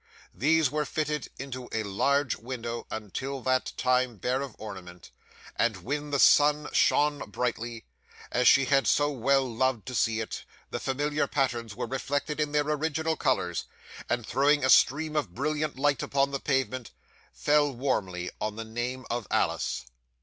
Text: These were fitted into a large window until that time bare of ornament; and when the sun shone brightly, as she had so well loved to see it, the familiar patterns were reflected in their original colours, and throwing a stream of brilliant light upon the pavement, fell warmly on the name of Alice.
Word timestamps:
These 0.33 0.71
were 0.71 0.83
fitted 0.83 1.29
into 1.37 1.69
a 1.71 1.83
large 1.83 2.35
window 2.35 2.87
until 2.89 3.39
that 3.43 3.71
time 3.77 4.17
bare 4.17 4.41
of 4.41 4.55
ornament; 4.57 5.11
and 5.55 5.77
when 5.83 6.09
the 6.09 6.17
sun 6.17 6.69
shone 6.73 7.29
brightly, 7.29 7.85
as 8.31 8.47
she 8.47 8.65
had 8.65 8.87
so 8.87 9.11
well 9.11 9.47
loved 9.47 9.85
to 9.85 9.93
see 9.93 10.19
it, 10.19 10.43
the 10.71 10.79
familiar 10.79 11.27
patterns 11.27 11.75
were 11.75 11.85
reflected 11.85 12.39
in 12.39 12.51
their 12.51 12.63
original 12.65 13.15
colours, 13.15 13.65
and 14.09 14.25
throwing 14.25 14.65
a 14.65 14.71
stream 14.71 15.15
of 15.15 15.35
brilliant 15.35 15.77
light 15.77 16.01
upon 16.01 16.31
the 16.31 16.39
pavement, 16.39 16.89
fell 17.31 17.71
warmly 17.71 18.31
on 18.41 18.55
the 18.55 18.65
name 18.65 19.05
of 19.11 19.27
Alice. 19.29 19.85